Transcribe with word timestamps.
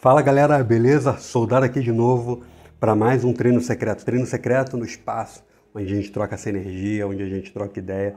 Fala 0.00 0.22
galera, 0.22 0.64
beleza? 0.64 1.18
Soldado 1.18 1.66
aqui 1.66 1.78
de 1.78 1.92
novo 1.92 2.42
para 2.80 2.94
mais 2.94 3.22
um 3.22 3.34
treino 3.34 3.60
secreto. 3.60 4.02
Treino 4.02 4.24
secreto 4.24 4.74
no 4.78 4.84
espaço, 4.86 5.44
onde 5.74 5.92
a 5.92 5.94
gente 5.94 6.10
troca 6.10 6.36
essa 6.36 6.48
energia, 6.48 7.06
onde 7.06 7.22
a 7.22 7.28
gente 7.28 7.52
troca 7.52 7.78
ideia 7.78 8.14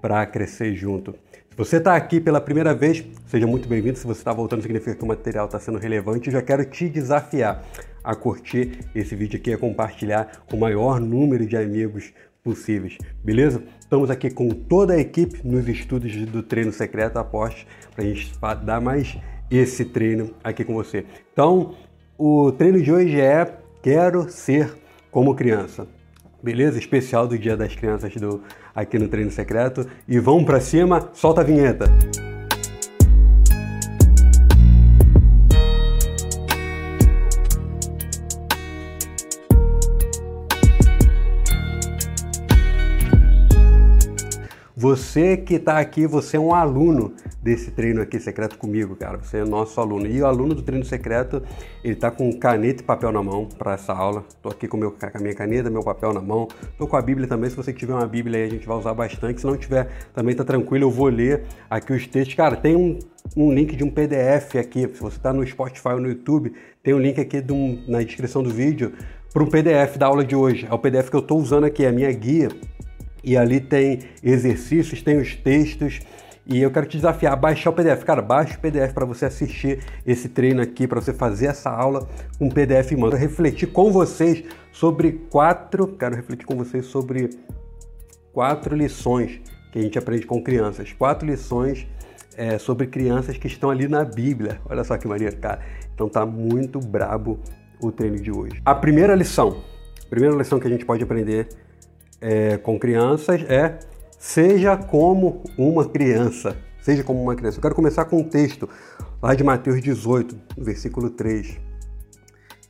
para 0.00 0.24
crescer 0.26 0.76
junto. 0.76 1.12
Se 1.50 1.56
você 1.56 1.78
está 1.78 1.96
aqui 1.96 2.20
pela 2.20 2.40
primeira 2.40 2.72
vez, 2.72 3.04
seja 3.26 3.48
muito 3.48 3.68
bem-vindo. 3.68 3.98
Se 3.98 4.06
você 4.06 4.20
está 4.20 4.32
voltando, 4.32 4.62
significa 4.62 4.94
que 4.94 5.02
o 5.02 5.08
material 5.08 5.46
está 5.46 5.58
sendo 5.58 5.76
relevante. 5.76 6.28
Eu 6.28 6.34
já 6.34 6.40
quero 6.40 6.64
te 6.66 6.88
desafiar 6.88 7.64
a 8.04 8.14
curtir 8.14 8.78
esse 8.94 9.16
vídeo 9.16 9.36
aqui, 9.36 9.52
a 9.52 9.58
compartilhar 9.58 10.44
com 10.48 10.56
o 10.56 10.60
maior 10.60 11.00
número 11.00 11.44
de 11.44 11.56
amigos 11.56 12.12
possíveis, 12.44 12.96
beleza? 13.24 13.60
Estamos 13.80 14.08
aqui 14.08 14.30
com 14.30 14.50
toda 14.50 14.92
a 14.92 14.98
equipe 14.98 15.40
nos 15.44 15.66
estudos 15.66 16.14
do 16.26 16.44
treino 16.44 16.70
secreto 16.70 17.16
aposte 17.16 17.66
para 17.92 18.04
a 18.04 18.06
gente 18.06 18.30
dar 18.64 18.80
mais 18.80 19.16
esse 19.56 19.84
treino 19.84 20.30
aqui 20.42 20.64
com 20.64 20.74
você. 20.74 21.04
Então, 21.32 21.74
o 22.18 22.52
treino 22.52 22.80
de 22.80 22.92
hoje 22.92 23.20
é 23.20 23.58
Quero 23.82 24.30
Ser 24.30 24.74
Como 25.10 25.34
Criança. 25.34 25.86
Beleza? 26.42 26.78
Especial 26.78 27.26
do 27.26 27.38
Dia 27.38 27.56
das 27.56 27.74
Crianças 27.74 28.14
do, 28.16 28.42
aqui 28.74 28.98
no 28.98 29.08
Treino 29.08 29.30
Secreto. 29.30 29.86
E 30.06 30.18
vamos 30.18 30.44
para 30.44 30.60
cima, 30.60 31.08
solta 31.12 31.40
a 31.40 31.44
vinheta. 31.44 31.86
Você 45.14 45.36
que 45.36 45.54
está 45.54 45.78
aqui, 45.78 46.08
você 46.08 46.36
é 46.36 46.40
um 46.40 46.52
aluno 46.52 47.14
desse 47.40 47.70
treino 47.70 48.02
aqui 48.02 48.18
secreto 48.18 48.58
comigo, 48.58 48.96
cara. 48.96 49.18
Você 49.18 49.36
é 49.36 49.44
nosso 49.44 49.80
aluno. 49.80 50.08
E 50.08 50.20
o 50.20 50.26
aluno 50.26 50.56
do 50.56 50.62
treino 50.62 50.84
secreto, 50.84 51.40
ele 51.84 51.94
tá 51.94 52.10
com 52.10 52.36
caneta 52.36 52.82
e 52.82 52.84
papel 52.84 53.12
na 53.12 53.22
mão 53.22 53.46
para 53.46 53.74
essa 53.74 53.92
aula. 53.92 54.24
Tô 54.42 54.48
aqui 54.48 54.66
com, 54.66 54.76
meu, 54.76 54.90
com 54.90 55.06
a 55.06 55.20
minha 55.20 55.32
caneta, 55.32 55.70
meu 55.70 55.84
papel 55.84 56.12
na 56.12 56.20
mão. 56.20 56.48
Tô 56.76 56.88
com 56.88 56.96
a 56.96 57.00
Bíblia 57.00 57.28
também. 57.28 57.48
Se 57.48 57.54
você 57.54 57.72
tiver 57.72 57.94
uma 57.94 58.08
Bíblia 58.08 58.40
aí, 58.40 58.48
a 58.48 58.50
gente 58.50 58.66
vai 58.66 58.76
usar 58.76 58.92
bastante. 58.92 59.40
Se 59.40 59.46
não 59.46 59.56
tiver, 59.56 59.88
também 60.12 60.34
tá 60.34 60.42
tranquilo. 60.42 60.86
Eu 60.86 60.90
vou 60.90 61.06
ler 61.06 61.44
aqui 61.70 61.92
os 61.92 62.08
textos. 62.08 62.34
Cara, 62.34 62.56
tem 62.56 62.74
um, 62.74 62.98
um 63.36 63.54
link 63.54 63.76
de 63.76 63.84
um 63.84 63.90
PDF 63.92 64.56
aqui. 64.56 64.80
Se 64.92 65.00
você 65.00 65.20
tá 65.20 65.32
no 65.32 65.46
Spotify 65.46 65.90
ou 65.90 66.00
no 66.00 66.08
YouTube, 66.08 66.52
tem 66.82 66.92
um 66.92 66.98
link 66.98 67.20
aqui 67.20 67.40
um, 67.52 67.84
na 67.86 68.02
descrição 68.02 68.42
do 68.42 68.50
vídeo 68.50 68.92
para 69.32 69.44
um 69.44 69.46
PDF 69.46 69.96
da 69.96 70.06
aula 70.06 70.24
de 70.24 70.34
hoje. 70.34 70.66
É 70.68 70.74
o 70.74 70.78
PDF 70.80 71.08
que 71.08 71.14
eu 71.14 71.20
estou 71.20 71.38
usando 71.38 71.62
aqui, 71.62 71.84
é 71.84 71.88
a 71.90 71.92
minha 71.92 72.10
guia 72.10 72.48
e 73.24 73.36
ali 73.36 73.60
tem 73.60 74.00
exercícios, 74.22 75.02
tem 75.02 75.18
os 75.18 75.34
textos. 75.34 76.00
E 76.46 76.60
eu 76.60 76.70
quero 76.70 76.86
te 76.86 76.98
desafiar 76.98 77.32
a 77.32 77.36
baixar 77.36 77.70
o 77.70 77.72
PDF. 77.72 78.04
Cara, 78.04 78.20
baixa 78.20 78.58
o 78.58 78.60
PDF 78.60 78.92
para 78.92 79.06
você 79.06 79.24
assistir 79.24 79.82
esse 80.06 80.28
treino 80.28 80.60
aqui, 80.60 80.86
para 80.86 81.00
você 81.00 81.14
fazer 81.14 81.46
essa 81.46 81.70
aula 81.70 82.06
com 82.38 82.50
PDF 82.50 82.92
em 82.92 82.96
mão. 82.96 83.08
Quero 83.08 83.22
refletir 83.22 83.68
com 83.68 83.90
vocês 83.90 84.44
sobre 84.70 85.12
quatro. 85.30 85.88
Quero 85.88 86.14
refletir 86.14 86.44
com 86.44 86.54
vocês 86.54 86.84
sobre 86.84 87.30
quatro 88.30 88.76
lições 88.76 89.40
que 89.72 89.78
a 89.78 89.82
gente 89.82 89.98
aprende 89.98 90.26
com 90.26 90.42
crianças. 90.42 90.92
Quatro 90.92 91.26
lições 91.26 91.86
é, 92.36 92.58
sobre 92.58 92.88
crianças 92.88 93.38
que 93.38 93.46
estão 93.46 93.70
ali 93.70 93.88
na 93.88 94.04
Bíblia. 94.04 94.60
Olha 94.68 94.84
só 94.84 94.98
que 94.98 95.08
maneiro, 95.08 95.36
cara. 95.38 95.60
Então 95.94 96.10
tá 96.10 96.26
muito 96.26 96.78
brabo 96.78 97.40
o 97.80 97.90
treino 97.90 98.18
de 98.20 98.30
hoje. 98.30 98.60
A 98.66 98.74
primeira 98.74 99.14
lição, 99.14 99.62
a 100.04 100.08
primeira 100.10 100.36
lição 100.36 100.60
que 100.60 100.66
a 100.66 100.70
gente 100.70 100.84
pode 100.84 101.02
aprender 101.02 101.48
é, 102.20 102.56
com 102.56 102.78
crianças 102.78 103.42
é 103.48 103.78
seja 104.18 104.76
como 104.76 105.42
uma 105.56 105.88
criança. 105.88 106.56
Seja 106.80 107.02
como 107.02 107.22
uma 107.22 107.34
criança. 107.34 107.58
Eu 107.58 107.62
quero 107.62 107.74
começar 107.74 108.04
com 108.04 108.18
um 108.18 108.24
texto 108.24 108.68
lá 109.22 109.34
de 109.34 109.42
Mateus 109.42 109.80
18, 109.80 110.36
versículo 110.58 111.10
3. 111.10 111.58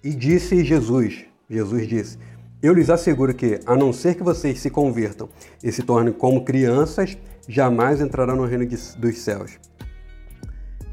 E 0.02 0.10
disse 0.10 0.64
Jesus, 0.64 1.24
Jesus 1.48 1.88
disse, 1.88 2.18
eu 2.62 2.72
lhes 2.72 2.88
asseguro 2.88 3.34
que, 3.34 3.60
a 3.66 3.76
não 3.76 3.92
ser 3.92 4.14
que 4.14 4.22
vocês 4.22 4.58
se 4.58 4.70
convertam 4.70 5.28
e 5.62 5.70
se 5.70 5.82
tornem 5.82 6.14
como 6.14 6.44
crianças, 6.44 7.16
jamais 7.46 8.00
entrarão 8.00 8.36
no 8.36 8.46
reino 8.46 8.64
de, 8.64 8.76
dos 8.96 9.18
céus. 9.18 9.58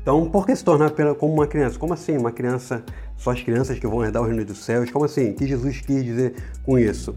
Então, 0.02 0.30
por 0.30 0.46
que 0.46 0.56
se 0.56 0.66
tornar 0.66 0.92
como 1.16 1.34
uma 1.34 1.48
criança? 1.48 1.80
Como 1.80 1.94
assim 1.94 2.18
uma 2.18 2.32
criança, 2.32 2.84
só 3.16 3.32
as 3.32 3.42
crianças 3.42 3.80
que 3.80 3.88
vão 3.88 4.04
herdar 4.04 4.22
o 4.22 4.26
reino 4.26 4.44
dos 4.44 4.66
céus? 4.66 4.92
Como 4.92 5.06
assim? 5.06 5.30
O 5.30 5.36
que 5.36 5.48
Jesus 5.48 5.80
quis 5.80 6.04
dizer 6.04 6.34
com 6.66 6.78
isso? 6.78 7.16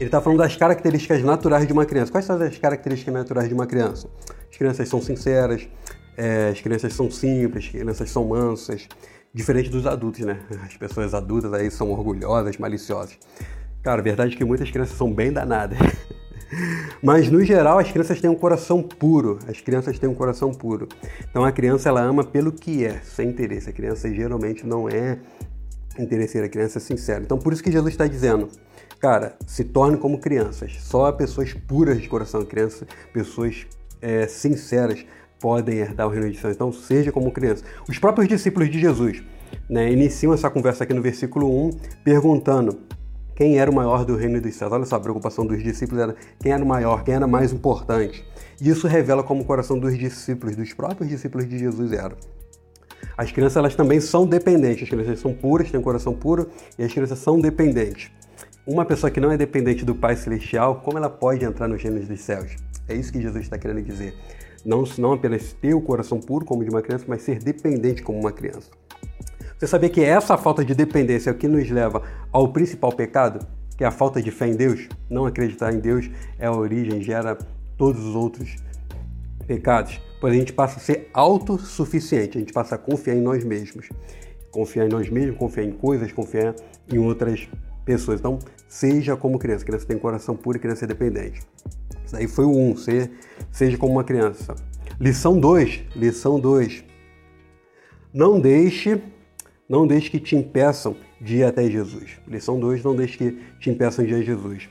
Ele 0.00 0.08
está 0.08 0.20
falando 0.20 0.38
das 0.38 0.56
características 0.56 1.22
naturais 1.22 1.66
de 1.66 1.72
uma 1.72 1.86
criança. 1.86 2.10
Quais 2.10 2.24
são 2.24 2.36
as 2.36 2.58
características 2.58 3.14
naturais 3.14 3.48
de 3.48 3.54
uma 3.54 3.66
criança? 3.66 4.08
As 4.50 4.56
crianças 4.56 4.88
são 4.88 5.00
sinceras, 5.00 5.68
é, 6.16 6.48
as 6.48 6.60
crianças 6.60 6.92
são 6.92 7.10
simples, 7.10 7.66
as 7.66 7.70
crianças 7.70 8.10
são 8.10 8.24
mansas, 8.24 8.88
diferente 9.32 9.70
dos 9.70 9.86
adultos, 9.86 10.20
né? 10.20 10.40
As 10.64 10.76
pessoas 10.76 11.14
adultas 11.14 11.52
aí 11.52 11.70
são 11.70 11.92
orgulhosas, 11.92 12.56
maliciosas. 12.56 13.16
Cara, 13.84 14.00
a 14.00 14.04
verdade 14.04 14.34
é 14.34 14.36
que 14.36 14.44
muitas 14.44 14.68
crianças 14.68 14.96
são 14.96 15.12
bem 15.12 15.32
danadas. 15.32 15.78
Mas 17.00 17.30
no 17.30 17.44
geral 17.44 17.78
as 17.78 17.90
crianças 17.90 18.20
têm 18.20 18.30
um 18.30 18.34
coração 18.34 18.82
puro. 18.82 19.38
As 19.46 19.60
crianças 19.60 19.96
têm 19.98 20.08
um 20.08 20.14
coração 20.14 20.52
puro. 20.52 20.88
Então 21.30 21.44
a 21.44 21.52
criança 21.52 21.88
ela 21.88 22.00
ama 22.00 22.24
pelo 22.24 22.50
que 22.50 22.84
é, 22.84 23.00
sem 23.04 23.28
interesse. 23.28 23.70
A 23.70 23.72
criança 23.72 24.12
geralmente 24.12 24.66
não 24.66 24.88
é 24.88 25.18
interesseira, 25.98 26.48
criança 26.48 26.78
é 26.78 26.80
sincera. 26.80 27.22
Então 27.22 27.38
por 27.38 27.52
isso 27.52 27.62
que 27.62 27.70
Jesus 27.70 27.92
está 27.92 28.06
dizendo: 28.06 28.48
Cara, 29.00 29.36
se 29.46 29.64
torne 29.64 29.98
como 29.98 30.18
crianças. 30.18 30.78
Só 30.80 31.12
pessoas 31.12 31.52
puras 31.52 32.00
de 32.00 32.08
coração, 32.08 32.44
crianças, 32.44 32.88
pessoas 33.12 33.66
é, 34.00 34.26
sinceras 34.26 35.04
podem 35.38 35.76
herdar 35.76 36.06
o 36.06 36.10
reino 36.10 36.30
de 36.30 36.40
Deus. 36.40 36.54
Então, 36.54 36.72
seja 36.72 37.12
como 37.12 37.30
criança. 37.30 37.64
Os 37.86 37.98
próprios 37.98 38.26
discípulos 38.26 38.70
de 38.70 38.80
Jesus 38.80 39.22
né, 39.68 39.92
iniciam 39.92 40.32
essa 40.32 40.48
conversa 40.48 40.84
aqui 40.84 40.94
no 40.94 41.02
versículo 41.02 41.68
1, 41.68 41.70
perguntando 42.02 42.78
quem 43.36 43.58
era 43.58 43.70
o 43.70 43.74
maior 43.74 44.06
do 44.06 44.16
reino 44.16 44.40
dos 44.40 44.54
céus. 44.54 44.72
Olha 44.72 44.86
só, 44.86 44.96
a 44.96 45.00
preocupação 45.00 45.46
dos 45.46 45.62
discípulos 45.62 46.02
era 46.02 46.16
quem 46.40 46.52
era 46.52 46.64
o 46.64 46.66
maior, 46.66 47.04
quem 47.04 47.14
era 47.14 47.26
mais 47.26 47.52
importante. 47.52 48.24
E 48.58 48.70
isso 48.70 48.86
revela 48.86 49.22
como 49.22 49.42
o 49.42 49.44
coração 49.44 49.78
dos 49.78 49.98
discípulos, 49.98 50.56
dos 50.56 50.72
próprios 50.72 51.10
discípulos 51.10 51.46
de 51.46 51.58
Jesus 51.58 51.92
era. 51.92 52.16
As 53.16 53.30
crianças 53.30 53.56
elas 53.56 53.74
também 53.74 54.00
são 54.00 54.26
dependentes, 54.26 54.84
as 54.84 54.88
crianças 54.88 55.20
são 55.20 55.32
puras, 55.32 55.70
têm 55.70 55.78
um 55.78 55.82
coração 55.82 56.14
puro 56.14 56.48
e 56.78 56.84
as 56.84 56.92
crianças 56.92 57.18
são 57.18 57.40
dependentes. 57.40 58.10
Uma 58.66 58.84
pessoa 58.84 59.10
que 59.10 59.20
não 59.20 59.30
é 59.30 59.36
dependente 59.36 59.84
do 59.84 59.94
Pai 59.94 60.16
Celestial, 60.16 60.76
como 60.76 60.96
ela 60.96 61.10
pode 61.10 61.44
entrar 61.44 61.68
nos 61.68 61.82
reinos 61.82 62.08
dos 62.08 62.20
céus? 62.20 62.56
É 62.88 62.94
isso 62.94 63.12
que 63.12 63.20
Jesus 63.20 63.44
está 63.44 63.58
querendo 63.58 63.82
dizer. 63.82 64.14
Não, 64.64 64.84
não 64.96 65.12
apenas 65.12 65.52
ter 65.52 65.74
o 65.74 65.80
coração 65.80 66.18
puro 66.18 66.44
como 66.46 66.64
de 66.64 66.70
uma 66.70 66.80
criança, 66.80 67.04
mas 67.06 67.22
ser 67.22 67.38
dependente 67.38 68.02
como 68.02 68.18
uma 68.18 68.32
criança. 68.32 68.70
Você 69.58 69.66
sabia 69.66 69.88
que 69.88 70.02
essa 70.02 70.36
falta 70.36 70.64
de 70.64 70.74
dependência 70.74 71.30
é 71.30 71.32
o 71.32 71.36
que 71.36 71.46
nos 71.46 71.70
leva 71.70 72.02
ao 72.32 72.48
principal 72.48 72.90
pecado? 72.90 73.46
Que 73.76 73.84
é 73.84 73.86
a 73.86 73.90
falta 73.90 74.22
de 74.22 74.30
fé 74.30 74.46
em 74.46 74.56
Deus? 74.56 74.88
Não 75.10 75.26
acreditar 75.26 75.72
em 75.72 75.78
Deus 75.78 76.10
é 76.38 76.46
a 76.46 76.52
origem, 76.52 77.02
gera 77.02 77.36
todos 77.76 78.02
os 78.04 78.14
outros 78.14 78.56
pecados. 79.44 80.00
Pois 80.20 80.34
a 80.34 80.36
gente 80.36 80.52
passa 80.52 80.78
a 80.78 80.80
ser 80.80 81.08
autossuficiente, 81.12 82.38
a 82.38 82.40
gente 82.40 82.52
passa 82.52 82.74
a 82.74 82.78
confiar 82.78 83.14
em 83.14 83.20
nós 83.20 83.44
mesmos. 83.44 83.88
Confiar 84.50 84.86
em 84.86 84.88
nós 84.88 85.08
mesmos, 85.08 85.36
confiar 85.36 85.64
em 85.64 85.72
coisas, 85.72 86.12
confiar 86.12 86.54
em 86.90 86.98
outras 86.98 87.48
pessoas. 87.84 88.20
Então, 88.20 88.38
seja 88.68 89.16
como 89.16 89.38
criança. 89.38 89.64
Criança 89.64 89.86
tem 89.86 89.98
coração 89.98 90.36
puro 90.36 90.56
e 90.56 90.60
criança 90.60 90.84
é 90.84 90.88
dependente. 90.88 91.40
Isso 92.04 92.16
aí 92.16 92.28
foi 92.28 92.44
o 92.44 92.50
1, 92.50 92.70
um, 92.70 92.76
seja 93.50 93.78
como 93.78 93.92
uma 93.92 94.04
criança. 94.04 94.54
Lição 95.00 95.38
2, 95.38 95.82
lição 95.96 96.38
2. 96.38 96.84
Não 98.12 98.38
deixe, 98.38 99.02
não 99.68 99.86
deixe 99.86 100.10
que 100.10 100.20
te 100.20 100.36
impeçam 100.36 100.96
de 101.20 101.38
ir 101.38 101.44
até 101.44 101.68
Jesus. 101.68 102.20
Lição 102.28 102.60
2, 102.60 102.84
não 102.84 102.94
deixe 102.94 103.18
que 103.18 103.38
te 103.58 103.70
impeçam 103.70 104.04
de 104.04 104.12
ir 104.12 104.16
a 104.16 104.22
Jesus. 104.22 104.68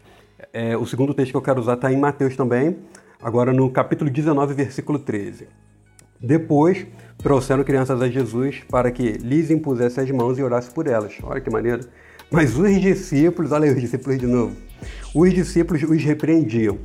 É, 0.54 0.78
o 0.78 0.86
segundo 0.86 1.14
texto 1.14 1.32
que 1.32 1.38
eu 1.38 1.42
quero 1.42 1.60
usar 1.60 1.74
está 1.74 1.92
em 1.92 1.98
Mateus 1.98 2.36
também, 2.36 2.78
agora 3.24 3.54
no 3.54 3.70
capítulo 3.70 4.12
19, 4.12 4.54
versículo 4.54 5.00
13. 5.00 5.48
Depois 6.20 6.86
trouxeram 7.18 7.64
crianças 7.64 8.02
a 8.02 8.10
Jesus 8.10 8.62
para 8.70 8.92
que 8.92 9.14
lhes 9.14 9.50
impusesse 9.50 10.00
as 10.02 10.12
mãos 10.12 10.38
e 10.38 10.44
orasse 10.44 10.70
por 10.70 10.88
elas. 10.88 11.16
Olha 11.24 11.40
que 11.40 11.50
maneiro. 11.50 11.88
Mas 12.30 12.58
os 12.58 12.82
discípulos, 12.82 13.52
olha 13.52 13.66
aí 13.66 13.74
os 13.74 13.80
discípulos 13.80 14.20
de 14.20 14.28
novo, 14.28 14.56
os 15.16 15.34
discípulos 15.34 15.84
os 15.84 16.04
repreendiam. 16.04 16.80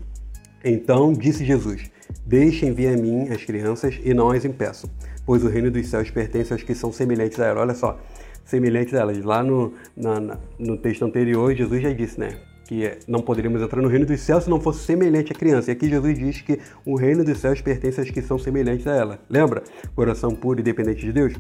Então 0.65 1.13
disse 1.13 1.45
Jesus: 1.45 1.91
Deixem 2.25 2.73
vir 2.73 2.89
a 2.89 2.97
mim 2.97 3.29
as 3.31 3.45
crianças 3.45 3.99
e 4.05 4.15
não 4.15 4.31
as 4.31 4.45
impeçam, 4.45 4.89
pois 5.27 5.43
o 5.43 5.49
reino 5.49 5.71
dos 5.71 5.89
céus 5.89 6.11
pertence 6.11 6.53
aos 6.53 6.63
que 6.63 6.75
são 6.75 6.93
semelhantes 6.93 7.41
a 7.41 7.47
elas. 7.47 7.63
Olha 7.63 7.75
só, 7.75 7.99
semelhantes 8.45 8.95
a 8.95 8.99
elas. 8.99 9.23
Lá 9.25 9.43
no, 9.43 9.73
na, 9.97 10.39
no 10.59 10.77
texto 10.77 11.05
anterior, 11.05 11.55
Jesus 11.55 11.83
já 11.83 11.93
disse, 11.93 12.21
né? 12.21 12.37
Que 12.69 12.99
não 13.09 13.23
poderíamos 13.23 13.63
entrar 13.63 13.81
no 13.81 13.89
reino 13.89 14.05
dos 14.05 14.21
céus 14.21 14.45
se 14.45 14.51
não 14.51 14.61
fosse 14.61 14.85
semelhante 14.85 15.33
à 15.33 15.35
criança. 15.35 15.71
E 15.71 15.73
aqui 15.73 15.89
Jesus 15.89 16.19
diz 16.19 16.43
que 16.43 16.61
o 16.85 16.97
reino 16.97 17.25
dos 17.25 17.39
céus 17.39 17.63
pertence 17.63 17.99
aos 17.99 18.11
que 18.11 18.21
são 18.21 18.39
semelhantes 18.39 18.87
a 18.87 18.95
ela. 18.95 19.19
Lembra? 19.31 19.63
Coração 19.97 20.35
puro 20.35 20.61
e 20.61 20.63
dependente 20.63 21.01
de 21.01 21.11
Deus. 21.11 21.33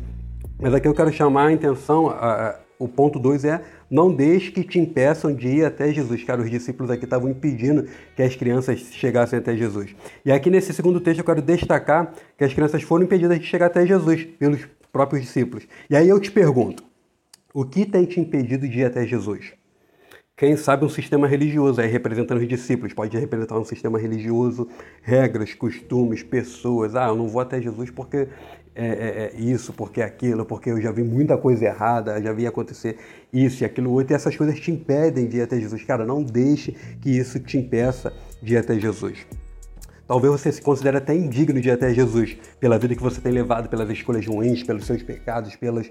Mas 0.58 0.72
aqui 0.72 0.88
eu 0.88 0.94
quero 0.94 1.12
chamar 1.12 1.50
a 1.50 1.54
atenção, 1.54 2.08
a, 2.08 2.48
a, 2.48 2.60
o 2.78 2.88
ponto 2.88 3.18
2 3.18 3.44
é 3.44 3.62
não 3.90 4.10
deixe 4.10 4.50
que 4.50 4.64
te 4.64 4.78
impeçam 4.78 5.34
de 5.34 5.48
ir 5.48 5.66
até 5.66 5.92
Jesus. 5.92 6.24
Cara, 6.24 6.40
os 6.40 6.50
discípulos 6.50 6.90
aqui 6.90 7.04
estavam 7.04 7.28
impedindo 7.28 7.86
que 8.16 8.22
as 8.22 8.34
crianças 8.34 8.80
chegassem 8.80 9.38
até 9.38 9.54
Jesus. 9.54 9.94
E 10.24 10.32
aqui 10.32 10.48
nesse 10.48 10.72
segundo 10.72 10.98
texto 10.98 11.18
eu 11.18 11.24
quero 11.26 11.42
destacar 11.42 12.14
que 12.38 12.44
as 12.44 12.54
crianças 12.54 12.82
foram 12.82 13.04
impedidas 13.04 13.38
de 13.38 13.44
chegar 13.44 13.66
até 13.66 13.86
Jesus 13.86 14.24
pelos 14.38 14.66
próprios 14.90 15.22
discípulos. 15.26 15.68
E 15.90 15.94
aí 15.94 16.08
eu 16.08 16.18
te 16.18 16.30
pergunto, 16.30 16.82
o 17.52 17.66
que 17.66 17.84
tem 17.84 18.06
te 18.06 18.18
impedido 18.18 18.66
de 18.66 18.78
ir 18.78 18.84
até 18.84 19.06
Jesus? 19.06 19.57
Quem 20.38 20.56
sabe 20.56 20.84
um 20.84 20.88
sistema 20.88 21.26
religioso, 21.26 21.80
aí 21.80 21.88
representando 21.88 22.38
os 22.38 22.46
discípulos, 22.46 22.92
pode 22.92 23.18
representar 23.18 23.58
um 23.58 23.64
sistema 23.64 23.98
religioso, 23.98 24.68
regras, 25.02 25.52
costumes, 25.52 26.22
pessoas. 26.22 26.94
Ah, 26.94 27.08
eu 27.08 27.16
não 27.16 27.26
vou 27.26 27.42
até 27.42 27.60
Jesus 27.60 27.90
porque 27.90 28.28
é, 28.72 28.86
é, 28.86 29.32
é 29.34 29.40
isso, 29.40 29.72
porque 29.72 30.00
é 30.00 30.04
aquilo, 30.04 30.44
porque 30.44 30.70
eu 30.70 30.80
já 30.80 30.92
vi 30.92 31.02
muita 31.02 31.36
coisa 31.36 31.64
errada, 31.64 32.22
já 32.22 32.32
vi 32.32 32.46
acontecer 32.46 32.98
isso 33.32 33.64
e 33.64 33.66
aquilo 33.66 33.90
outro, 33.90 34.12
e 34.12 34.14
essas 34.14 34.36
coisas 34.36 34.60
te 34.60 34.70
impedem 34.70 35.26
de 35.26 35.38
ir 35.38 35.42
até 35.42 35.58
Jesus. 35.58 35.82
Cara, 35.82 36.06
não 36.06 36.22
deixe 36.22 36.70
que 37.00 37.10
isso 37.10 37.40
te 37.40 37.58
impeça 37.58 38.12
de 38.40 38.54
ir 38.54 38.58
até 38.58 38.78
Jesus. 38.78 39.26
Talvez 40.06 40.30
você 40.30 40.52
se 40.52 40.62
considere 40.62 40.98
até 40.98 41.16
indigno 41.16 41.60
de 41.60 41.68
ir 41.68 41.72
até 41.72 41.92
Jesus, 41.92 42.36
pela 42.60 42.78
vida 42.78 42.94
que 42.94 43.02
você 43.02 43.20
tem 43.20 43.32
levado, 43.32 43.68
pelas 43.68 43.90
escolhas 43.90 44.24
ruins, 44.24 44.62
pelos 44.62 44.86
seus 44.86 45.02
pecados, 45.02 45.56
pelas. 45.56 45.90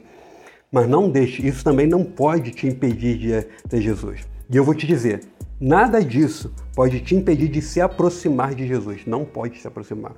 Mas 0.71 0.87
não 0.87 1.09
deixe, 1.09 1.45
isso 1.45 1.65
também 1.65 1.85
não 1.85 2.01
pode 2.05 2.51
te 2.51 2.65
impedir 2.65 3.17
de 3.17 3.27
ir 3.27 3.47
até 3.65 3.81
Jesus. 3.81 4.36
E 4.49 4.55
eu 4.55 4.63
vou 4.63 4.73
te 4.73 4.87
dizer, 4.87 5.23
nada 5.59 6.01
disso 6.03 6.53
pode 6.73 7.01
te 7.01 7.13
impedir 7.15 7.49
de 7.49 7.61
se 7.61 7.81
aproximar 7.81 8.55
de 8.55 8.65
Jesus. 8.65 9.01
Não 9.05 9.25
pode 9.25 9.59
se 9.59 9.67
aproximar. 9.67 10.15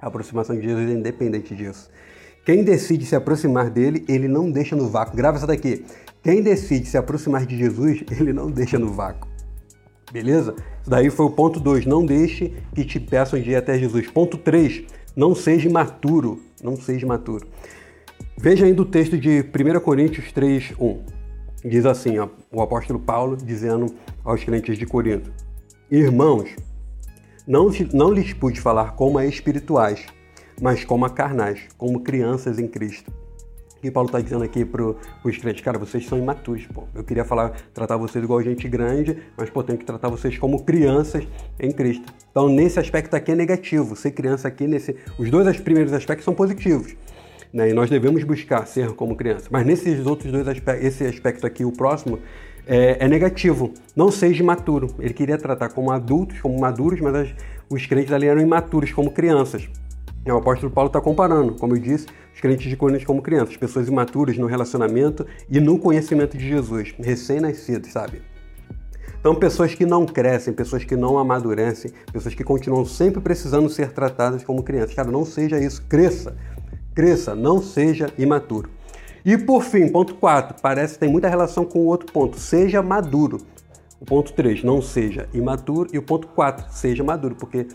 A 0.00 0.08
aproximação 0.08 0.54
de 0.54 0.62
Jesus 0.62 0.90
é 0.90 0.92
independente 0.92 1.54
disso. 1.54 1.90
Quem 2.44 2.62
decide 2.62 3.06
se 3.06 3.16
aproximar 3.16 3.70
dele, 3.70 4.04
ele 4.06 4.28
não 4.28 4.50
deixa 4.50 4.76
no 4.76 4.90
vácuo. 4.90 5.16
Grava 5.16 5.38
essa 5.38 5.46
daqui. 5.46 5.82
Quem 6.22 6.42
decide 6.42 6.86
se 6.86 6.98
aproximar 6.98 7.46
de 7.46 7.56
Jesus, 7.56 8.04
ele 8.20 8.34
não 8.34 8.50
deixa 8.50 8.78
no 8.78 8.92
vácuo. 8.92 9.26
Beleza? 10.12 10.54
Isso 10.82 10.90
daí 10.90 11.08
foi 11.08 11.24
o 11.24 11.30
ponto 11.30 11.58
2. 11.58 11.86
Não 11.86 12.04
deixe 12.04 12.52
que 12.74 12.84
te 12.84 13.00
peçam 13.00 13.40
de 13.40 13.50
ir 13.50 13.56
até 13.56 13.78
Jesus. 13.78 14.10
Ponto 14.10 14.36
3. 14.36 14.84
Não 15.16 15.34
seja 15.34 15.70
imaturo. 15.70 16.42
Não 16.62 16.76
seja 16.76 17.06
imaturo. 17.06 17.46
Veja 18.36 18.66
ainda 18.66 18.82
o 18.82 18.84
texto 18.84 19.16
de 19.16 19.40
1 19.40 19.80
Coríntios 19.80 20.30
3, 20.32 20.74
1. 20.78 21.23
Diz 21.64 21.86
assim, 21.86 22.18
ó, 22.18 22.28
o 22.52 22.60
apóstolo 22.60 22.98
Paulo 22.98 23.36
dizendo 23.36 23.86
aos 24.22 24.44
crentes 24.44 24.76
de 24.76 24.84
Corinto: 24.84 25.32
Irmãos, 25.90 26.54
não, 27.46 27.70
não 27.92 28.12
lhes 28.12 28.34
pude 28.34 28.60
falar 28.60 28.92
como 28.92 29.16
a 29.16 29.24
espirituais, 29.24 30.04
mas 30.60 30.84
como 30.84 31.06
a 31.06 31.10
carnais, 31.10 31.68
como 31.78 32.00
crianças 32.00 32.58
em 32.58 32.68
Cristo. 32.68 33.10
E 33.82 33.90
Paulo 33.90 34.08
está 34.08 34.18
dizendo 34.18 34.42
aqui 34.44 34.64
para 34.64 34.82
os 34.82 35.38
crentes, 35.38 35.62
cara, 35.62 35.78
vocês 35.78 36.06
são 36.06 36.18
imaturos, 36.18 36.66
pô. 36.66 36.84
Eu 36.94 37.04
queria 37.04 37.24
falar, 37.24 37.50
tratar 37.74 37.98
vocês 37.98 38.24
igual 38.24 38.42
gente 38.42 38.66
grande, 38.66 39.22
mas, 39.36 39.50
pô, 39.50 39.62
tenho 39.62 39.78
que 39.78 39.84
tratar 39.84 40.08
vocês 40.08 40.38
como 40.38 40.64
crianças 40.64 41.26
em 41.60 41.70
Cristo. 41.70 42.10
Então, 42.30 42.48
nesse 42.48 42.80
aspecto 42.80 43.14
aqui 43.14 43.32
é 43.32 43.34
negativo. 43.34 43.94
Ser 43.94 44.12
criança 44.12 44.48
aqui, 44.48 44.66
nesse... 44.66 44.96
os 45.18 45.30
dois 45.30 45.60
primeiros 45.60 45.92
aspectos 45.92 46.24
são 46.24 46.34
positivos. 46.34 46.96
Né? 47.54 47.70
E 47.70 47.72
nós 47.72 47.88
devemos 47.88 48.24
buscar 48.24 48.66
ser 48.66 48.92
como 48.94 49.14
criança. 49.14 49.46
Mas 49.48 49.64
nesses 49.64 50.04
outros 50.04 50.32
dois 50.32 50.48
aspectos, 50.48 50.84
esse 50.84 51.06
aspecto 51.06 51.46
aqui, 51.46 51.64
o 51.64 51.70
próximo, 51.70 52.18
é, 52.66 52.96
é, 52.98 53.08
negativo. 53.08 53.72
Não 53.94 54.10
seja 54.10 54.42
imaturo. 54.42 54.88
Ele 54.98 55.14
queria 55.14 55.38
tratar 55.38 55.68
como 55.68 55.92
adultos, 55.92 56.40
como 56.40 56.58
maduros, 56.58 57.00
mas 57.00 57.14
as, 57.14 57.34
os 57.70 57.86
crentes 57.86 58.12
ali 58.12 58.26
eram 58.26 58.40
imaturos, 58.40 58.92
como 58.92 59.12
crianças. 59.12 59.68
O 60.26 60.32
apóstolo 60.32 60.72
Paulo 60.72 60.88
está 60.88 61.00
comparando, 61.00 61.54
como 61.54 61.76
eu 61.76 61.78
disse, 61.78 62.06
os 62.34 62.40
crentes 62.40 62.68
de 62.68 62.76
Coríntios 62.76 63.04
como 63.04 63.22
crianças, 63.22 63.56
pessoas 63.56 63.88
imaturas 63.88 64.36
no 64.38 64.46
relacionamento 64.46 65.26
e 65.50 65.60
no 65.60 65.78
conhecimento 65.78 66.36
de 66.36 66.48
Jesus, 66.48 66.94
recém-nascidos, 66.98 67.92
sabe? 67.92 68.22
Então, 69.20 69.34
pessoas 69.34 69.74
que 69.74 69.86
não 69.86 70.04
crescem, 70.04 70.52
pessoas 70.52 70.84
que 70.84 70.96
não 70.96 71.18
amadurecem, 71.18 71.90
pessoas 72.12 72.34
que 72.34 72.42
continuam 72.42 72.84
sempre 72.84 73.22
precisando 73.22 73.70
ser 73.70 73.92
tratadas 73.92 74.42
como 74.44 74.62
crianças. 74.62 74.94
Cara, 74.94 75.10
não 75.10 75.24
seja 75.24 75.58
isso, 75.58 75.82
cresça. 75.88 76.36
Cresça, 76.94 77.34
não 77.34 77.60
seja 77.60 78.12
imaturo. 78.16 78.70
E 79.24 79.38
por 79.38 79.62
fim, 79.62 79.88
ponto 79.88 80.14
4, 80.16 80.60
parece 80.60 80.94
que 80.94 81.00
tem 81.00 81.08
muita 81.08 81.28
relação 81.28 81.64
com 81.64 81.80
o 81.80 81.86
outro 81.86 82.12
ponto, 82.12 82.38
seja 82.38 82.82
maduro. 82.82 83.38
O 83.98 84.04
ponto 84.04 84.32
3, 84.34 84.62
não 84.62 84.82
seja 84.82 85.28
imaturo. 85.32 85.88
E 85.92 85.98
o 85.98 86.02
ponto 86.02 86.28
4, 86.28 86.66
seja 86.70 87.02
maduro, 87.02 87.34
porque 87.34 87.66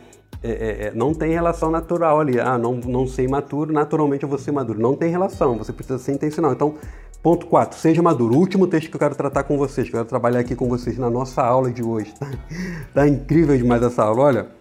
é, 0.44 0.51
é, 0.51 0.88
é, 0.88 0.92
não 0.94 1.13
tem 1.13 1.31
relação 1.31 1.71
natural 1.71 2.19
ali. 2.19 2.39
Ah, 2.39 2.57
não, 2.57 2.75
não 2.75 3.07
ser 3.07 3.24
imaturo, 3.24 3.74
naturalmente 3.74 4.24
eu 4.24 4.30
vou 4.30 4.38
ser 4.38 4.51
maduro. 4.51 4.80
Não 4.80 4.95
tem 4.95 5.10
relação, 5.10 5.57
você 5.57 5.74
precisa 5.74 5.98
ser 5.98 6.13
intencional. 6.13 6.54
Então, 6.54 6.75
ponto 7.24 7.48
4, 7.48 7.80
seja 7.80 8.01
maduro. 8.01 8.36
O 8.36 8.38
último 8.38 8.68
texto 8.68 8.89
que 8.89 8.95
eu 8.95 9.00
quero 9.00 9.15
tratar 9.15 9.44
com 9.44 9.57
vocês, 9.57 9.89
que 9.89 9.95
eu 9.95 10.00
quero 10.00 10.10
trabalhar 10.10 10.42
aqui 10.42 10.56
com 10.56 10.69
vocês 10.69 11.00
na 11.00 11.10
nossa 11.10 11.42
aula 11.42 11.72
de 11.72 11.83
hoje. 11.83 12.13
Tá, 12.13 12.30
tá 12.94 13.07
incrível 13.07 13.57
demais 13.57 13.81
essa 13.81 14.04
aula, 14.04 14.24
olha. 14.24 14.58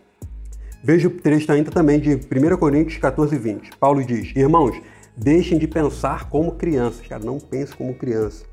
Veja 0.83 1.09
o 1.09 1.11
trecho 1.11 1.51
ainda 1.51 1.71
também 1.71 1.99
de 1.99 2.15
1 2.15 2.57
Coríntios 2.57 2.99
14, 2.99 3.37
20. 3.37 3.77
Paulo 3.79 4.05
diz: 4.05 4.35
Irmãos, 4.37 4.81
deixem 5.17 5.59
de 5.59 5.67
pensar 5.67 6.29
como 6.29 6.53
crianças. 6.53 7.07
Cara, 7.07 7.25
não 7.25 7.39
pense 7.39 7.75
como 7.75 7.95
criança. 7.95 8.45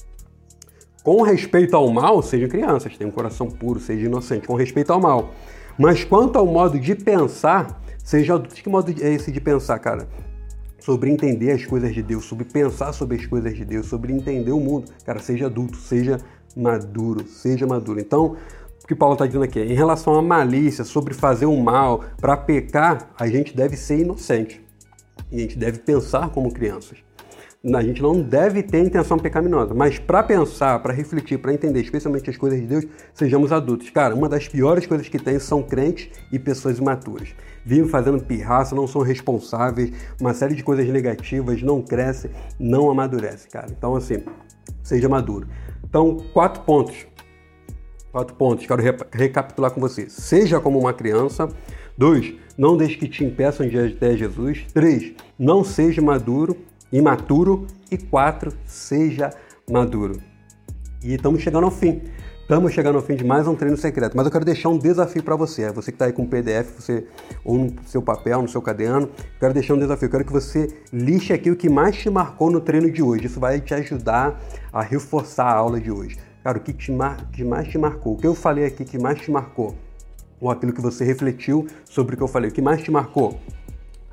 Com 1.03 1.21
respeito 1.21 1.75
ao 1.75 1.87
mal, 1.91 2.21
sejam 2.23 2.49
crianças, 2.49 2.97
tenham 2.97 3.09
um 3.09 3.13
coração 3.13 3.47
puro, 3.47 3.79
seja 3.79 4.07
inocente, 4.07 4.47
com 4.47 4.55
respeito 4.55 4.91
ao 4.91 4.99
mal. 4.99 5.35
Mas 5.77 6.03
quanto 6.03 6.39
ao 6.39 6.47
modo 6.47 6.79
de 6.79 6.95
pensar, 6.95 7.79
seja 8.03 8.33
adulto. 8.33 8.55
Que 8.55 8.69
modo 8.69 8.91
é 8.99 9.13
esse 9.13 9.31
de 9.31 9.39
pensar, 9.39 9.77
cara? 9.77 10.07
Sobre 10.79 11.11
entender 11.11 11.51
as 11.51 11.63
coisas 11.63 11.93
de 11.93 12.01
Deus, 12.01 12.25
sobre 12.25 12.45
pensar 12.45 12.91
sobre 12.91 13.17
as 13.17 13.25
coisas 13.25 13.55
de 13.55 13.63
Deus, 13.63 13.85
sobre 13.85 14.13
entender 14.13 14.51
o 14.51 14.59
mundo. 14.59 14.91
Cara, 15.05 15.19
seja 15.19 15.45
adulto, 15.45 15.77
seja 15.77 16.19
maduro, 16.55 17.23
seja 17.27 17.67
maduro. 17.67 17.99
Então, 17.99 18.35
o 18.85 18.87
que 18.87 18.93
Paulo 18.93 19.13
está 19.13 19.25
dizendo 19.25 19.43
aqui? 19.43 19.59
Em 19.59 19.73
relação 19.73 20.13
à 20.13 20.21
malícia, 20.21 20.83
sobre 20.83 21.15
fazer 21.15 21.47
o 21.47 21.57
mal, 21.57 22.03
para 22.21 22.37
pecar, 22.37 23.09
a 23.19 23.25
gente 23.25 23.57
deve 23.57 23.75
ser 23.75 24.01
inocente. 24.01 24.63
E 25.31 25.37
a 25.37 25.39
gente 25.39 25.57
deve 25.57 25.79
pensar 25.79 26.29
como 26.29 26.53
crianças. 26.53 26.99
A 27.73 27.81
gente 27.81 27.99
não 27.99 28.21
deve 28.21 28.61
ter 28.61 28.77
intenção 28.85 29.17
pecaminosa, 29.17 29.73
mas 29.73 29.97
para 29.97 30.21
pensar, 30.21 30.77
para 30.83 30.93
refletir, 30.93 31.39
para 31.39 31.51
entender 31.51 31.81
especialmente 31.81 32.29
as 32.29 32.37
coisas 32.37 32.61
de 32.61 32.67
Deus, 32.67 32.85
sejamos 33.11 33.51
adultos. 33.51 33.89
Cara, 33.89 34.13
uma 34.13 34.29
das 34.29 34.47
piores 34.47 34.85
coisas 34.85 35.09
que 35.09 35.17
tem 35.17 35.39
são 35.39 35.63
crentes 35.63 36.11
e 36.31 36.37
pessoas 36.37 36.77
imaturas. 36.77 37.29
Vivem 37.65 37.89
fazendo 37.89 38.23
pirraça, 38.23 38.75
não 38.75 38.85
são 38.85 39.01
responsáveis, 39.01 39.91
uma 40.21 40.35
série 40.35 40.53
de 40.53 40.63
coisas 40.63 40.87
negativas, 40.87 41.63
não 41.63 41.81
crescem, 41.81 42.29
não 42.59 42.91
amadurecem, 42.91 43.49
cara. 43.49 43.65
Então, 43.75 43.95
assim, 43.95 44.23
seja 44.83 45.09
maduro. 45.09 45.47
Então, 45.83 46.17
quatro 46.35 46.61
pontos 46.61 47.07
Quatro 48.15 48.33
pontos, 48.33 48.65
quero 48.65 48.81
recapitular 49.11 49.71
com 49.71 49.81
você. 49.81 50.09
Seja 50.09 50.57
como 50.61 50.79
uma 50.79 50.93
criança. 50.93 51.49
Dois, 51.97 52.33
não 52.57 52.77
deixe 52.77 52.95
que 52.95 53.09
te 53.09 53.25
impeçam 53.25 53.67
de 53.67 53.77
até 53.77 54.15
Jesus. 54.15 54.65
Três, 54.73 55.11
não 55.37 55.65
seja 55.65 56.01
maduro, 56.01 56.55
imaturo. 56.93 57.67
E 57.91 57.97
quatro, 57.97 58.53
seja 58.65 59.31
maduro. 59.69 60.21
E 61.03 61.15
estamos 61.15 61.41
chegando 61.41 61.65
ao 61.65 61.71
fim. 61.71 62.03
Estamos 62.39 62.71
chegando 62.71 62.95
ao 62.95 63.01
fim 63.01 63.17
de 63.17 63.25
mais 63.25 63.49
um 63.49 63.55
treino 63.55 63.75
secreto, 63.75 64.15
mas 64.15 64.25
eu 64.25 64.31
quero 64.31 64.45
deixar 64.45 64.69
um 64.69 64.77
desafio 64.77 65.21
para 65.21 65.35
você. 65.35 65.63
É 65.63 65.73
você 65.73 65.91
que 65.91 65.95
está 65.95 66.05
aí 66.05 66.13
com 66.13 66.23
o 66.23 66.27
PDF, 66.29 66.71
você 66.79 67.05
ou 67.43 67.57
no 67.57 67.73
seu 67.85 68.01
papel, 68.01 68.41
no 68.41 68.47
seu 68.47 68.61
caderno, 68.61 69.09
quero 69.41 69.53
deixar 69.53 69.73
um 69.73 69.79
desafio. 69.79 70.09
Quero 70.09 70.23
que 70.23 70.31
você 70.31 70.69
lixe 70.93 71.33
aqui 71.33 71.51
o 71.51 71.55
que 71.57 71.67
mais 71.67 71.97
te 71.97 72.09
marcou 72.09 72.49
no 72.49 72.61
treino 72.61 72.89
de 72.89 73.03
hoje. 73.03 73.25
Isso 73.25 73.41
vai 73.41 73.59
te 73.59 73.73
ajudar 73.73 74.41
a 74.71 74.81
reforçar 74.81 75.47
a 75.47 75.55
aula 75.57 75.81
de 75.81 75.91
hoje. 75.91 76.15
Cara, 76.45 76.59
o 76.59 76.61
que, 76.61 76.73
te 76.73 76.91
mar... 76.91 77.27
que 77.31 77.43
mais 77.43 77.67
te 77.67 77.75
marcou? 77.75 78.13
O 78.13 78.17
que 78.17 78.27
eu 78.27 78.35
falei 78.35 78.65
aqui 78.65 78.85
que 78.85 78.99
mais 78.99 79.19
te 79.19 79.31
marcou? 79.31 79.73
Ou 80.39 80.51
aquilo 80.51 80.71
que 80.73 80.79
você 80.79 81.03
refletiu 81.03 81.65
sobre 81.83 82.13
o 82.13 82.17
que 82.17 82.21
eu 82.21 82.27
falei? 82.27 82.51
O 82.51 82.53
que 82.53 82.61
mais 82.61 82.83
te 82.83 82.91
marcou? 82.91 83.39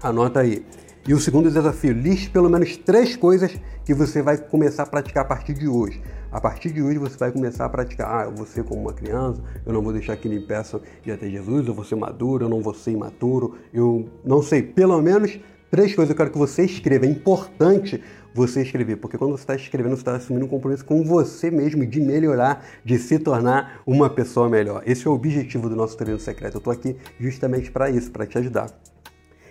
Anota 0.03 0.41
aí. 0.41 0.65
E 1.07 1.13
o 1.13 1.21
segundo 1.21 1.51
desafio, 1.51 1.93
liste 1.93 2.31
pelo 2.31 2.49
menos 2.49 2.75
três 2.79 3.17
coisas 3.17 3.55
que 3.85 3.93
você 3.93 4.23
vai 4.23 4.39
começar 4.39 4.85
a 4.85 4.87
praticar 4.87 5.25
a 5.25 5.29
partir 5.29 5.53
de 5.53 5.69
hoje. 5.69 6.01
A 6.31 6.41
partir 6.41 6.73
de 6.73 6.83
hoje 6.83 6.97
você 6.97 7.19
vai 7.19 7.31
começar 7.31 7.67
a 7.67 7.69
praticar. 7.69 8.23
Ah, 8.23 8.25
eu 8.25 8.35
vou 8.35 8.47
ser 8.47 8.65
como 8.65 8.81
uma 8.81 8.95
criança, 8.95 9.43
eu 9.67 9.73
não 9.75 9.83
vou 9.83 9.93
deixar 9.93 10.17
que 10.17 10.27
me 10.27 10.39
impeçam 10.39 10.81
de 11.05 11.13
até 11.13 11.29
Jesus, 11.29 11.69
eu 11.69 11.75
vou 11.75 11.85
ser 11.85 11.97
maduro, 11.97 12.47
eu 12.47 12.49
não 12.49 12.63
vou 12.63 12.73
ser 12.73 12.93
imaturo, 12.93 13.59
eu 13.75 14.09
não 14.25 14.41
sei. 14.41 14.63
Pelo 14.63 15.03
menos 15.03 15.39
três 15.71 15.95
coisas 15.95 16.09
eu 16.09 16.17
quero 16.17 16.31
que 16.31 16.39
você 16.39 16.65
escreva. 16.65 17.05
É 17.05 17.11
importante 17.11 18.03
você 18.35 18.63
escrever, 18.63 18.97
porque 18.97 19.19
quando 19.19 19.33
você 19.33 19.43
está 19.43 19.55
escrevendo, 19.55 19.97
você 19.97 20.03
está 20.03 20.17
assumindo 20.17 20.45
um 20.45 20.49
compromisso 20.49 20.85
com 20.85 21.03
você 21.05 21.51
mesmo 21.51 21.87
de 21.87 22.01
melhorar, 22.01 22.65
de 22.85 22.99
se 22.99 23.19
tornar 23.19 23.83
uma 23.87 24.09
pessoa 24.09 24.49
melhor. 24.49 24.83
Esse 24.87 25.07
é 25.07 25.11
o 25.11 25.15
objetivo 25.15 25.69
do 25.69 25.77
nosso 25.77 25.97
treino 25.97 26.19
secreto. 26.19 26.55
Eu 26.55 26.59
estou 26.59 26.73
aqui 26.73 26.97
justamente 27.19 27.71
para 27.71 27.91
isso, 27.91 28.11
para 28.11 28.27
te 28.27 28.39
ajudar. 28.39 28.71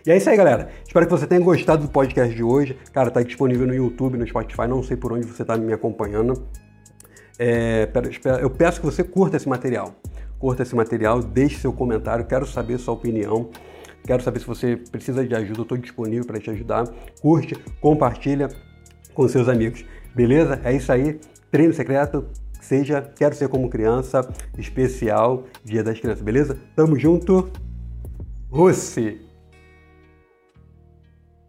E 0.06 0.10
é 0.10 0.18
isso 0.18 0.30
aí, 0.30 0.36
galera. 0.36 0.70
Espero 0.86 1.06
que 1.06 1.12
você 1.12 1.28
tenha 1.28 1.42
gostado 1.42 1.84
do 1.84 1.90
podcast 1.90 2.34
de 2.34 2.42
hoje. 2.42 2.76
Cara, 2.92 3.10
está 3.10 3.22
disponível 3.22 3.68
no 3.68 3.76
YouTube, 3.76 4.18
no 4.18 4.26
Spotify, 4.26 4.68
não 4.68 4.82
sei 4.82 4.98
por 4.98 5.14
onde 5.14 5.28
você 5.28 5.44
está 5.44 5.56
me 5.58 5.72
acompanhando. 5.72 6.48
É, 7.38 7.88
eu 8.42 8.50
peço 8.50 8.80
que 8.80 8.86
você 8.86 9.04
curta 9.04 9.38
esse 9.38 9.48
material. 9.48 9.96
Curta 10.40 10.64
esse 10.64 10.76
material, 10.76 11.22
deixe 11.22 11.60
seu 11.60 11.72
comentário, 11.72 12.26
quero 12.26 12.48
saber 12.48 12.80
sua 12.80 12.96
opinião. 12.96 13.52
Quero 14.04 14.24
saber 14.24 14.40
se 14.40 14.48
você 14.48 14.76
precisa 14.76 15.24
de 15.24 15.36
ajuda, 15.36 15.60
eu 15.60 15.64
estou 15.64 15.78
disponível 15.78 16.26
para 16.26 16.40
te 16.40 16.50
ajudar. 16.50 16.88
Curte, 17.22 17.56
compartilha, 17.80 18.50
com 19.14 19.28
seus 19.28 19.48
amigos. 19.48 19.86
Beleza? 20.14 20.60
É 20.64 20.74
isso 20.74 20.92
aí. 20.92 21.20
Treino 21.50 21.74
secreto, 21.74 22.26
seja 22.62 23.02
Quero 23.02 23.36
Ser 23.36 23.50
Como 23.50 23.70
Criança, 23.70 24.28
especial 24.58 25.46
Dia 25.64 25.84
das 25.84 26.00
Crianças, 26.00 26.22
beleza? 26.22 26.58
Tamo 26.76 26.98
junto. 26.98 27.50
Rossi! 28.50 29.31